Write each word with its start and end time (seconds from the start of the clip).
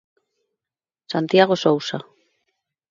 Santiago 1.11 1.55
Sousa. 1.63 1.97